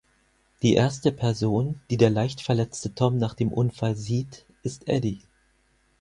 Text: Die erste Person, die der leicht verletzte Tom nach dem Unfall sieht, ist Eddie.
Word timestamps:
Die 0.63 0.73
erste 0.73 1.11
Person, 1.11 1.79
die 1.91 1.97
der 1.97 2.09
leicht 2.09 2.41
verletzte 2.41 2.95
Tom 2.95 3.19
nach 3.19 3.35
dem 3.35 3.53
Unfall 3.53 3.95
sieht, 3.95 4.45
ist 4.63 4.87
Eddie. 4.87 5.21